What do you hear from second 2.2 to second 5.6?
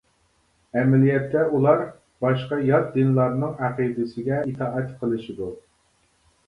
باشقا يات دىنلارنىڭ ئەقىدىسىگە ئىتائەت قىلىشىدۇ.